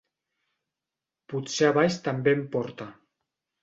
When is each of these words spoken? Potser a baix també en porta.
Potser 1.35 1.71
a 1.71 1.77
baix 1.79 2.01
també 2.11 2.37
en 2.41 2.47
porta. 2.59 2.93